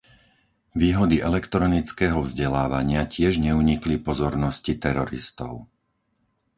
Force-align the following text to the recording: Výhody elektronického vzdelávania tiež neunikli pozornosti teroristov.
Výhody 0.81 1.15
elektronického 1.29 2.19
vzdelávania 2.25 3.01
tiež 3.15 3.33
neunikli 3.47 3.95
pozornosti 4.07 4.73
teroristov. 4.85 5.53